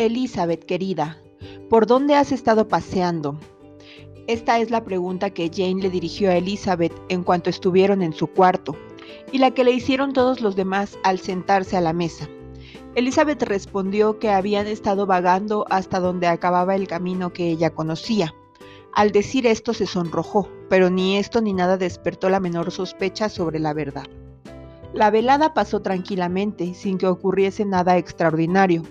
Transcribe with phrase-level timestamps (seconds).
[0.00, 1.18] Elizabeth, querida,
[1.68, 3.38] ¿por dónde has estado paseando?
[4.28, 8.26] Esta es la pregunta que Jane le dirigió a Elizabeth en cuanto estuvieron en su
[8.26, 8.74] cuarto,
[9.30, 12.30] y la que le hicieron todos los demás al sentarse a la mesa.
[12.94, 18.34] Elizabeth respondió que habían estado vagando hasta donde acababa el camino que ella conocía.
[18.94, 23.58] Al decir esto se sonrojó, pero ni esto ni nada despertó la menor sospecha sobre
[23.58, 24.06] la verdad.
[24.94, 28.82] La velada pasó tranquilamente, sin que ocurriese nada extraordinario.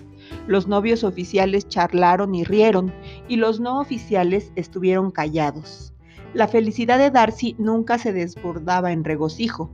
[0.46, 2.92] Los novios oficiales charlaron y rieron,
[3.28, 5.92] y los no oficiales estuvieron callados.
[6.32, 9.70] La felicidad de Darcy nunca se desbordaba en regocijo.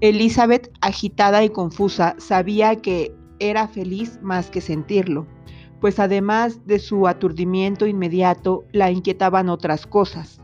[0.00, 5.26] Elizabeth, agitada y confusa, sabía que era feliz más que sentirlo,
[5.80, 10.40] pues además de su aturdimiento inmediato, la inquietaban otras cosas.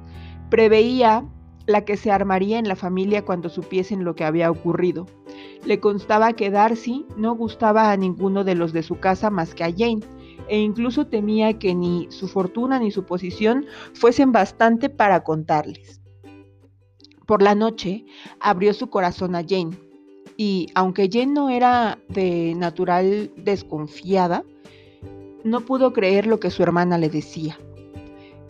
[0.50, 1.24] Preveía
[1.66, 5.06] la que se armaría en la familia cuando supiesen lo que había ocurrido.
[5.64, 9.64] Le constaba que Darcy no gustaba a ninguno de los de su casa más que
[9.64, 10.02] a Jane,
[10.48, 16.00] e incluso temía que ni su fortuna ni su posición fuesen bastante para contarles.
[17.27, 18.05] Por la noche
[18.41, 19.78] abrió su corazón a Jane,
[20.36, 24.44] y aunque Jane no era de natural desconfiada,
[25.44, 27.58] no pudo creer lo que su hermana le decía.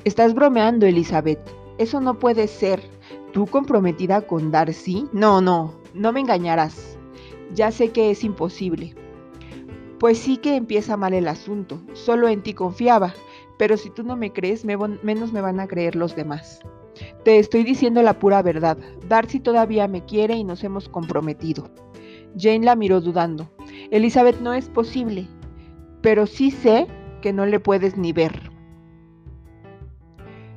[0.05, 1.41] Estás bromeando, Elizabeth.
[1.78, 2.81] Eso no puede ser.
[3.33, 5.08] ¿Tú comprometida con Darcy?
[5.12, 6.94] No, no, no me engañarás.
[7.55, 8.94] Ya sé que es imposible.
[9.98, 11.80] Pues sí que empieza mal el asunto.
[11.92, 13.14] Solo en ti confiaba.
[13.58, 16.60] Pero si tú no me crees, menos me van a creer los demás.
[17.25, 18.77] Te estoy diciendo la pura verdad.
[19.08, 21.70] Darcy todavía me quiere y nos hemos comprometido.
[22.36, 23.48] Jane la miró dudando.
[23.91, 25.28] Elizabeth, no es posible.
[26.02, 26.86] Pero sí sé
[27.22, 28.50] que no le puedes ni ver.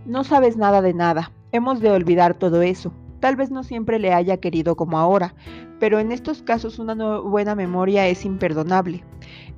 [0.06, 1.32] No sabes nada de nada.
[1.52, 2.92] Hemos de olvidar todo eso.
[3.20, 5.34] Tal vez no siempre le haya querido como ahora,
[5.80, 9.04] pero en estos casos una buena memoria es imperdonable.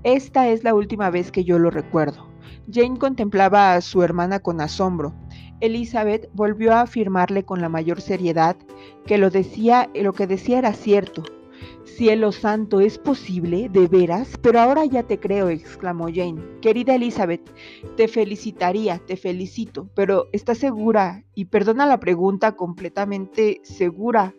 [0.04, 2.30] Esta es la última vez que yo lo recuerdo.
[2.72, 5.14] Jane contemplaba a su hermana con asombro.
[5.60, 8.56] Elizabeth volvió a afirmarle con la mayor seriedad
[9.06, 11.24] que lo, decía, lo que decía era cierto.
[11.84, 13.70] Cielo santo, ¿es posible?
[13.70, 14.38] ¿De veras?
[14.42, 16.42] Pero ahora ya te creo, exclamó Jane.
[16.62, 17.42] Querida Elizabeth,
[17.98, 21.24] te felicitaría, te felicito, pero ¿estás segura?
[21.36, 24.34] Y perdona la pregunta, completamente segura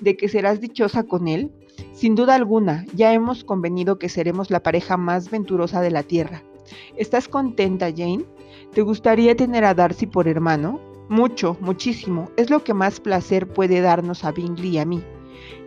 [0.00, 1.52] de que serás dichosa con él?
[1.92, 6.42] Sin duda alguna, ya hemos convenido que seremos la pareja más venturosa de la tierra.
[6.96, 8.24] ¿Estás contenta, Jane?
[8.72, 10.80] ¿Te gustaría tener a Darcy por hermano?
[11.08, 12.30] Mucho, muchísimo.
[12.36, 15.02] Es lo que más placer puede darnos a Bingley y a mí.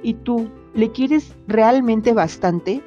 [0.04, 2.82] ¿Y tú, le quieres realmente bastante?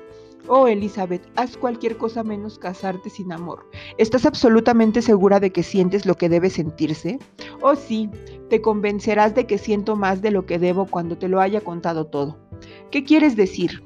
[0.48, 3.64] Oh, Elizabeth, haz cualquier cosa menos casarte sin amor.
[3.96, 7.20] ¿Estás absolutamente segura de que sientes lo que debe sentirse?
[7.60, 8.10] Oh, sí,
[8.50, 12.06] te convencerás de que siento más de lo que debo cuando te lo haya contado
[12.06, 12.38] todo.
[12.90, 13.82] ¿Qué quieres decir?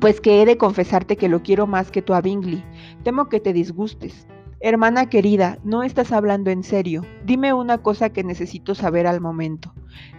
[0.00, 2.64] Pues que he de confesarte que lo quiero más que tú a Bingley.
[3.02, 4.26] Temo que te disgustes.
[4.64, 7.04] Hermana querida, no estás hablando en serio.
[7.26, 9.74] Dime una cosa que necesito saber al momento.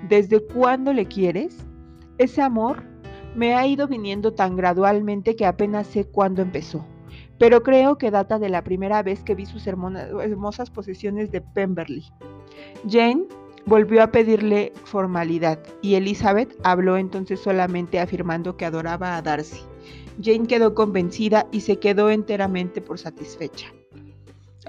[0.10, 1.66] ¿Desde cuándo le quieres?
[2.18, 2.84] Ese amor
[3.38, 6.86] me ha ido viniendo tan gradualmente que apenas sé cuándo empezó.
[7.40, 12.04] Pero creo que data de la primera vez que vi sus hermosas posesiones de Pemberley.
[12.86, 13.24] Jane
[13.66, 19.62] volvió a pedirle formalidad y Elizabeth habló entonces solamente afirmando que adoraba a Darcy.
[20.22, 23.68] Jane quedó convencida y se quedó enteramente por satisfecha.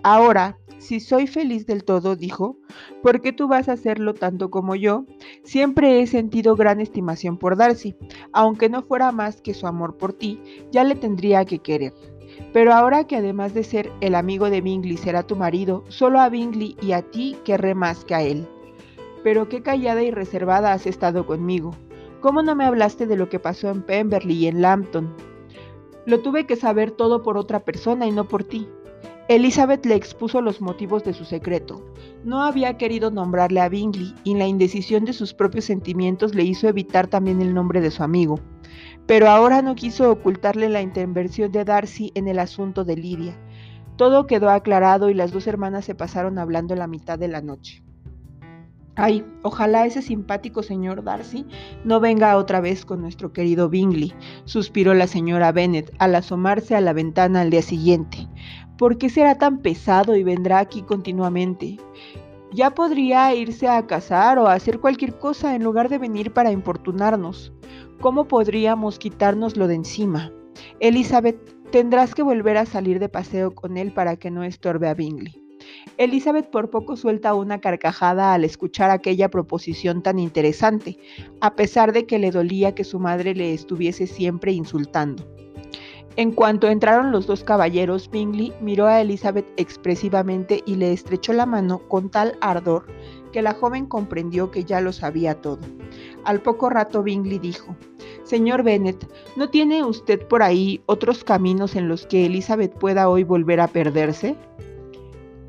[0.03, 2.59] Ahora, si soy feliz del todo, dijo,
[3.03, 5.07] ¿por qué tú vas a hacerlo tanto como yo?
[5.43, 7.95] Siempre he sentido gran estimación por Darcy,
[8.33, 10.41] aunque no fuera más que su amor por ti,
[10.73, 11.95] ya le tendría que querer.
[12.53, 16.29] Pero ahora que además de ser el amigo de Bingley será tu marido, solo a
[16.29, 18.47] Bingley y a ti querré más que a él.
[19.23, 21.71] Pero qué callada y reservada has estado conmigo.
[22.21, 25.15] ¿Cómo no me hablaste de lo que pasó en Pemberley y en Lambton?
[26.07, 28.69] Lo tuve que saber todo por otra persona y no por ti.
[29.29, 31.83] Elizabeth le expuso los motivos de su secreto.
[32.25, 36.69] No había querido nombrarle a Bingley y la indecisión de sus propios sentimientos le hizo
[36.69, 38.39] evitar también el nombre de su amigo.
[39.07, 43.39] Pero ahora no quiso ocultarle la intervención de Darcy en el asunto de Lidia.
[43.97, 47.83] Todo quedó aclarado y las dos hermanas se pasaron hablando la mitad de la noche.
[48.97, 51.47] Ay, ojalá ese simpático señor Darcy
[51.85, 54.15] no venga otra vez con nuestro querido Bingley,
[54.45, 58.29] suspiró la señora Bennet al asomarse a la ventana al día siguiente.
[58.79, 61.79] ¿Por qué será tan pesado y vendrá aquí continuamente?
[62.53, 66.51] Ya podría irse a casar o a hacer cualquier cosa en lugar de venir para
[66.51, 67.53] importunarnos.
[68.01, 70.33] ¿Cómo podríamos quitárnoslo de encima?
[70.81, 71.39] Elizabeth,
[71.71, 75.41] tendrás que volver a salir de paseo con él para que no estorbe a Bingley.
[75.97, 80.99] Elizabeth por poco suelta una carcajada al escuchar aquella proposición tan interesante,
[81.41, 85.25] a pesar de que le dolía que su madre le estuviese siempre insultando.
[86.17, 91.45] En cuanto entraron los dos caballeros, Bingley miró a Elizabeth expresivamente y le estrechó la
[91.45, 92.87] mano con tal ardor
[93.33, 95.59] que la joven comprendió que ya lo sabía todo.
[96.25, 97.75] Al poco rato Bingley dijo,
[98.23, 103.25] Señor Bennet, ¿no tiene usted por ahí otros caminos en los que Elizabeth pueda hoy
[103.25, 104.37] volver a perderse?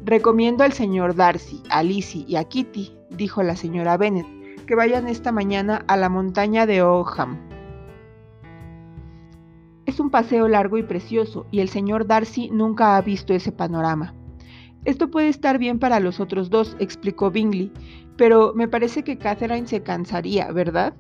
[0.04, 4.26] Recomiendo al señor Darcy, a Lizzie y a Kitty, dijo la señora Bennet,
[4.66, 7.55] que vayan esta mañana a la montaña de Ogham.
[9.86, 14.16] Es un paseo largo y precioso, y el señor Darcy nunca ha visto ese panorama.
[14.84, 17.72] Esto puede estar bien para los otros dos, explicó Bingley,
[18.18, 20.94] pero me parece que Catherine se cansaría, ¿verdad?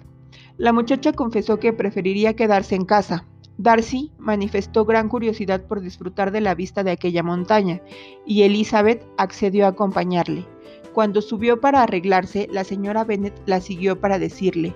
[0.58, 3.26] La muchacha confesó que preferiría quedarse en casa.
[3.58, 7.82] Darcy manifestó gran curiosidad por disfrutar de la vista de aquella montaña,
[8.26, 10.46] y Elizabeth accedió a acompañarle.
[10.94, 14.76] Cuando subió para arreglarse, la señora Bennet la siguió para decirle,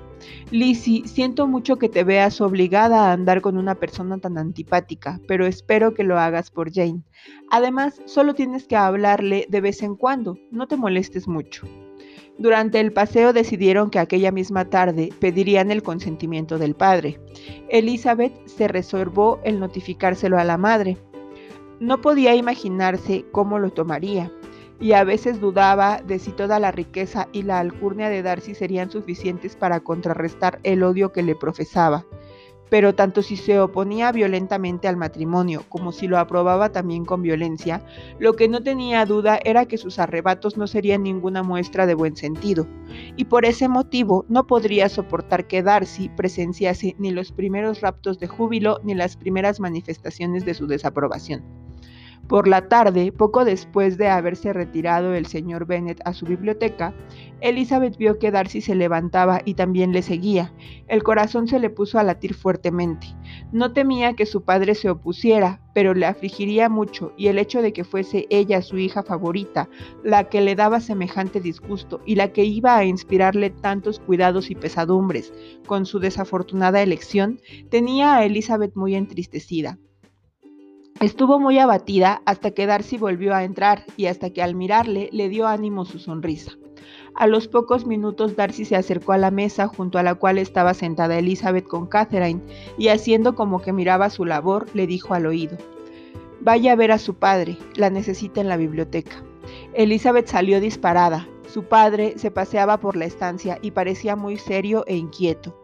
[0.51, 5.45] Lizzie, siento mucho que te veas obligada a andar con una persona tan antipática, pero
[5.45, 7.03] espero que lo hagas por Jane.
[7.51, 11.67] Además, solo tienes que hablarle de vez en cuando, no te molestes mucho.
[12.37, 17.19] Durante el paseo decidieron que aquella misma tarde pedirían el consentimiento del padre.
[17.69, 20.97] Elizabeth se reservó el notificárselo a la madre.
[21.81, 24.31] No podía imaginarse cómo lo tomaría
[24.79, 28.89] y a veces dudaba de si toda la riqueza y la alcurnia de Darcy serían
[28.89, 32.05] suficientes para contrarrestar el odio que le profesaba.
[32.69, 37.83] Pero tanto si se oponía violentamente al matrimonio como si lo aprobaba también con violencia,
[38.19, 42.15] lo que no tenía duda era que sus arrebatos no serían ninguna muestra de buen
[42.15, 42.67] sentido,
[43.15, 48.27] y por ese motivo no podría soportar que Darcy presenciase ni los primeros raptos de
[48.27, 51.58] júbilo ni las primeras manifestaciones de su desaprobación.
[52.29, 56.93] Por la tarde, poco después de haberse retirado el señor Bennet a su biblioteca,
[57.41, 60.53] Elizabeth vio que Darcy se levantaba y también le seguía.
[60.87, 63.07] El corazón se le puso a latir fuertemente.
[63.51, 67.73] No temía que su padre se opusiera, pero le afligiría mucho, y el hecho de
[67.73, 69.67] que fuese ella su hija favorita,
[70.03, 74.55] la que le daba semejante disgusto y la que iba a inspirarle tantos cuidados y
[74.55, 75.33] pesadumbres
[75.65, 77.39] con su desafortunada elección,
[77.71, 79.79] tenía a Elizabeth muy entristecida.
[80.99, 85.29] Estuvo muy abatida hasta que Darcy volvió a entrar y hasta que al mirarle le
[85.29, 86.51] dio ánimo su sonrisa.
[87.15, 90.73] A los pocos minutos Darcy se acercó a la mesa junto a la cual estaba
[90.73, 92.41] sentada Elizabeth con Catherine
[92.77, 95.57] y haciendo como que miraba su labor le dijo al oído,
[96.41, 99.23] Vaya a ver a su padre, la necesita en la biblioteca.
[99.73, 101.29] Elizabeth salió disparada.
[101.47, 105.57] Su padre se paseaba por la estancia y parecía muy serio e inquieto.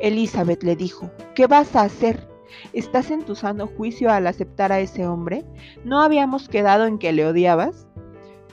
[0.00, 2.37] Elizabeth le dijo, ¿qué vas a hacer?
[2.72, 5.44] ¿Estás en tu sano juicio al aceptar a ese hombre?
[5.84, 7.86] ¿No habíamos quedado en que le odiabas?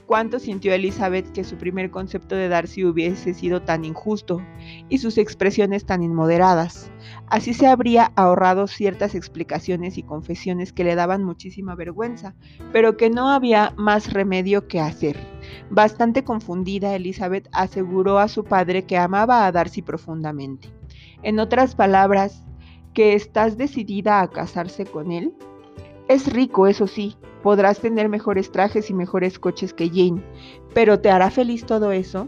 [0.05, 4.39] ¿Cuánto sintió Elizabeth que su primer concepto de Darcy hubiese sido tan injusto
[4.87, 6.91] y sus expresiones tan inmoderadas?
[7.25, 12.35] Así se habría ahorrado ciertas explicaciones y confesiones que le daban muchísima vergüenza,
[12.71, 15.17] pero que no había más remedio que hacer.
[15.71, 20.69] Bastante confundida, Elizabeth aseguró a su padre que amaba a Darcy profundamente.
[21.23, 22.45] En otras palabras,
[22.95, 25.33] que estás decidida a casarse con él?
[26.07, 30.23] Es rico, eso sí, podrás tener mejores trajes y mejores coches que Jane,
[30.73, 32.27] pero ¿te hará feliz todo eso?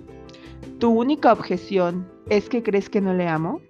[0.77, 3.61] ¿Tu única objeción es que crees que no le amo?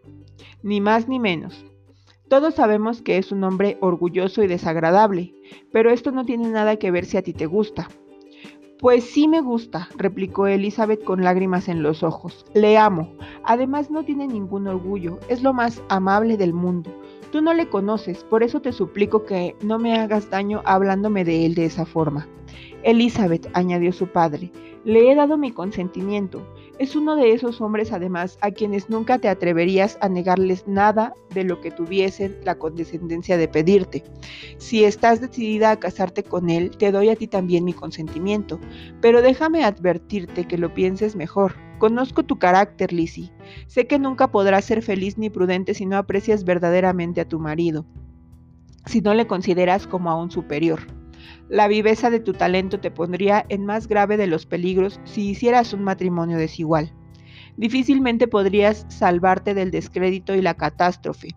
[0.64, 1.64] Ni más ni menos.
[2.30, 5.34] Todos sabemos que es un hombre orgulloso y desagradable,
[5.72, 7.88] pero esto no tiene nada que ver si a ti te gusta.
[8.80, 12.46] Pues sí me gusta, replicó Elizabeth con lágrimas en los ojos.
[12.54, 13.12] Le amo.
[13.44, 15.18] Además no tiene ningún orgullo.
[15.30, 16.92] Es lo más amable del mundo.
[17.32, 21.48] Tú no le conoces, por eso te suplico que no me hagas daño hablándome de
[21.48, 22.28] él de esa forma.
[22.84, 24.52] Elizabeth, añadió su padre,
[24.84, 26.48] le he dado mi consentimiento.
[26.80, 31.44] Es uno de esos hombres además a quienes nunca te atreverías a negarles nada de
[31.44, 34.04] lo que tuviesen la condescendencia de pedirte.
[34.58, 38.60] Si estás decidida a casarte con él, te doy a ti también mi consentimiento,
[39.02, 41.56] pero déjame advertirte que lo pienses mejor.
[41.80, 43.32] Conozco tu carácter, Lizzie.
[43.68, 47.86] Sé que nunca podrás ser feliz ni prudente si no aprecias verdaderamente a tu marido,
[48.86, 50.97] si no le consideras como a un superior.
[51.50, 55.74] La viveza de tu talento te pondría en más grave de los peligros si hicieras
[55.74, 56.94] un matrimonio desigual.
[57.58, 61.30] Difícilmente podrías salvarte del descrédito y la catástrofe.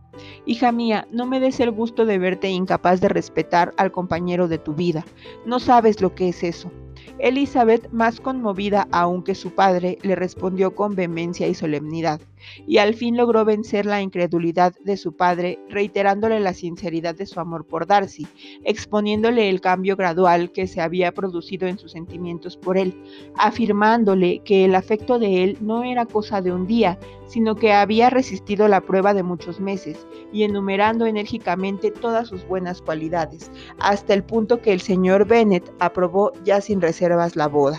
[0.46, 4.58] Hija mía, no me des el gusto de verte incapaz de respetar al compañero de
[4.58, 5.04] tu vida.
[5.46, 6.70] No sabes lo que es eso.
[7.18, 12.20] Elizabeth, más conmovida aún que su padre, le respondió con vehemencia y solemnidad,
[12.66, 17.38] y al fin logró vencer la incredulidad de su padre, reiterándole la sinceridad de su
[17.40, 18.26] amor por Darcy,
[18.64, 22.94] exponiéndole el cambio gradual que se había producido en sus sentimientos por él,
[23.36, 26.98] afirmándole que el afecto de él no era cosa de un día,
[27.30, 32.82] sino que había resistido la prueba de muchos meses y enumerando enérgicamente todas sus buenas
[32.82, 37.78] cualidades, hasta el punto que el señor Bennet aprobó ya sin reservas la boda.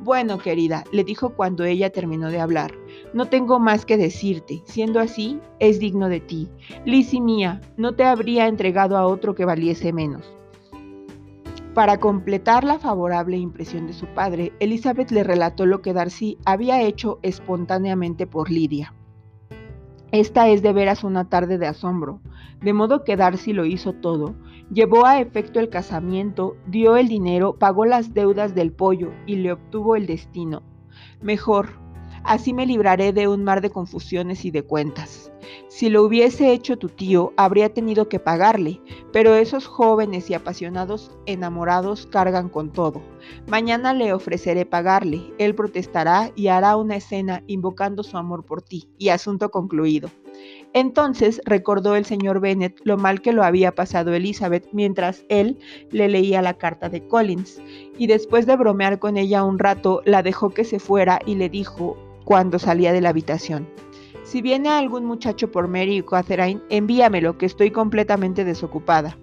[0.00, 2.72] Bueno, querida, le dijo cuando ella terminó de hablar,
[3.12, 4.62] no tengo más que decirte.
[4.64, 6.48] Siendo así, es digno de ti.
[6.86, 10.37] Lizzie mía, no te habría entregado a otro que valiese menos.
[11.78, 16.82] Para completar la favorable impresión de su padre, Elizabeth le relató lo que Darcy había
[16.82, 18.94] hecho espontáneamente por Lidia.
[20.10, 22.20] Esta es de veras una tarde de asombro,
[22.60, 24.34] de modo que Darcy lo hizo todo,
[24.72, 29.52] llevó a efecto el casamiento, dio el dinero, pagó las deudas del pollo y le
[29.52, 30.64] obtuvo el destino.
[31.22, 31.68] Mejor,
[32.24, 35.32] Así me libraré de un mar de confusiones y de cuentas.
[35.78, 38.80] Si lo hubiese hecho tu tío, habría tenido que pagarle,
[39.12, 43.00] pero esos jóvenes y apasionados enamorados cargan con todo.
[43.46, 48.88] Mañana le ofreceré pagarle, él protestará y hará una escena invocando su amor por ti,
[48.98, 50.10] y asunto concluido.
[50.72, 55.60] Entonces recordó el señor Bennet lo mal que lo había pasado Elizabeth mientras él
[55.92, 57.62] le leía la carta de Collins,
[57.96, 61.48] y después de bromear con ella un rato, la dejó que se fuera y le
[61.48, 63.68] dijo cuando salía de la habitación.
[64.28, 69.16] Si viene algún muchacho por Mary y Catherine, envíamelo, que estoy completamente desocupada.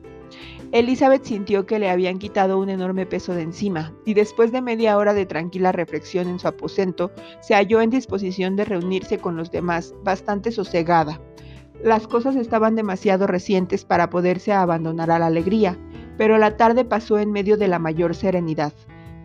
[0.71, 4.97] Elizabeth sintió que le habían quitado un enorme peso de encima, y después de media
[4.97, 9.51] hora de tranquila reflexión en su aposento, se halló en disposición de reunirse con los
[9.51, 11.21] demás, bastante sosegada.
[11.83, 15.77] Las cosas estaban demasiado recientes para poderse abandonar a la alegría,
[16.17, 18.73] pero la tarde pasó en medio de la mayor serenidad.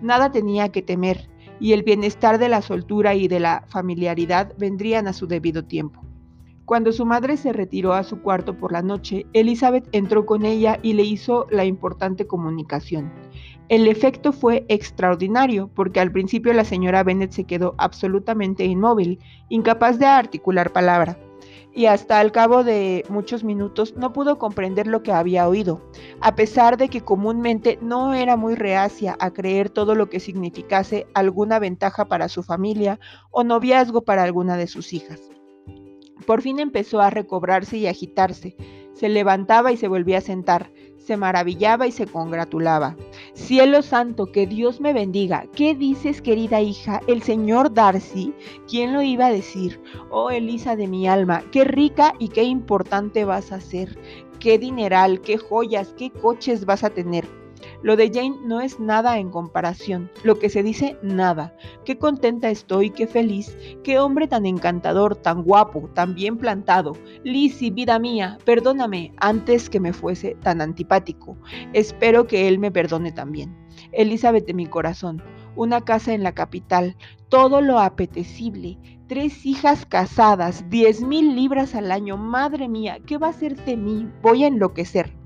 [0.02, 1.29] Nada tenía que temer,
[1.60, 6.00] y el bienestar de la soltura y de la familiaridad vendrían a su debido tiempo.
[6.64, 10.78] Cuando su madre se retiró a su cuarto por la noche, Elizabeth entró con ella
[10.82, 13.12] y le hizo la importante comunicación.
[13.68, 19.98] El efecto fue extraordinario, porque al principio la señora Bennet se quedó absolutamente inmóvil, incapaz
[19.98, 21.18] de articular palabra
[21.74, 25.80] y hasta al cabo de muchos minutos no pudo comprender lo que había oído,
[26.20, 31.06] a pesar de que comúnmente no era muy reacia a creer todo lo que significase
[31.14, 32.98] alguna ventaja para su familia
[33.30, 35.20] o noviazgo para alguna de sus hijas.
[36.26, 38.56] Por fin empezó a recobrarse y agitarse,
[39.00, 42.98] se levantaba y se volvía a sentar, se maravillaba y se congratulaba.
[43.32, 45.46] Cielo santo, que Dios me bendiga.
[45.56, 47.00] ¿Qué dices, querida hija?
[47.06, 48.34] El señor Darcy.
[48.68, 49.80] ¿Quién lo iba a decir?
[50.10, 53.98] Oh, Elisa de mi alma, qué rica y qué importante vas a ser.
[54.38, 57.39] Qué dineral, qué joyas, qué coches vas a tener.
[57.82, 61.54] Lo de Jane no es nada en comparación, lo que se dice nada.
[61.84, 66.92] Qué contenta estoy, qué feliz, qué hombre tan encantador, tan guapo, tan bien plantado.
[67.24, 71.36] Lizzie, vida mía, perdóname antes que me fuese tan antipático.
[71.72, 73.56] Espero que él me perdone también.
[73.92, 75.22] Elizabeth de mi corazón,
[75.56, 76.96] una casa en la capital,
[77.28, 83.28] todo lo apetecible, tres hijas casadas, diez mil libras al año, madre mía, ¿qué va
[83.28, 84.08] a ser de mí?
[84.22, 85.19] Voy a enloquecer.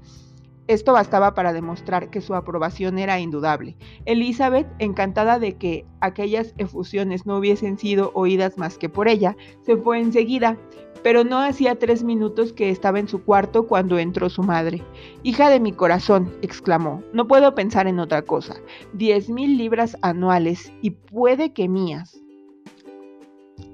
[0.67, 3.77] Esto bastaba para demostrar que su aprobación era indudable.
[4.07, 9.77] Elizabeth, encantada de que aquellas efusiones no hubiesen sido oídas más que por ella, se
[9.77, 10.59] fue enseguida,
[11.03, 14.83] pero no hacía tres minutos que estaba en su cuarto cuando entró su madre.
[15.23, 18.57] Hija de mi corazón, exclamó, no puedo pensar en otra cosa.
[18.95, 22.23] Diez mil libras anuales y puede que mías.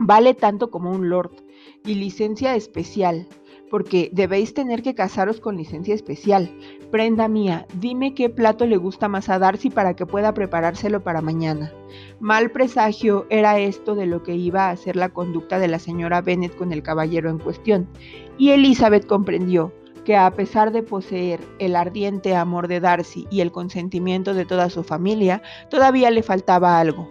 [0.00, 1.30] Vale tanto como un lord
[1.85, 3.28] y licencia especial
[3.71, 6.50] porque debéis tener que casaros con licencia especial.
[6.91, 11.23] Prenda mía, dime qué plato le gusta más a Darcy para que pueda preparárselo para
[11.23, 11.73] mañana.
[12.19, 16.21] Mal presagio era esto de lo que iba a ser la conducta de la señora
[16.21, 17.89] Bennet con el caballero en cuestión,
[18.37, 19.73] y Elizabeth comprendió
[20.05, 24.71] que a pesar de poseer el ardiente amor de Darcy y el consentimiento de toda
[24.71, 27.09] su familia, todavía le faltaba algo,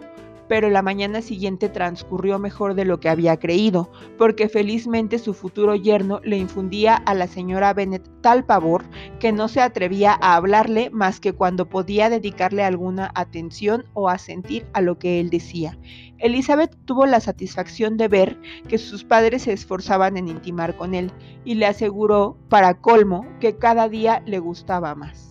[0.50, 3.88] pero la mañana siguiente transcurrió mejor de lo que había creído,
[4.18, 8.82] porque felizmente su futuro yerno le infundía a la señora Bennet tal pavor
[9.20, 14.66] que no se atrevía a hablarle más que cuando podía dedicarle alguna atención o asentir
[14.72, 15.78] a lo que él decía.
[16.18, 21.12] Elizabeth tuvo la satisfacción de ver que sus padres se esforzaban en intimar con él
[21.44, 25.29] y le aseguró, para colmo, que cada día le gustaba más.